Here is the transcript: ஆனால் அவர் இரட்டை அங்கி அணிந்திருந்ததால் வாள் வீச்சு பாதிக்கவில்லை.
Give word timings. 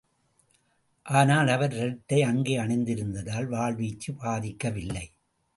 ஆனால் 1.05 1.47
அவர் 1.47 1.73
இரட்டை 1.73 2.23
அங்கி 2.23 2.57
அணிந்திருந்ததால் 2.57 3.45
வாள் 3.45 3.75
வீச்சு 3.75 4.13
பாதிக்கவில்லை. 4.13 5.05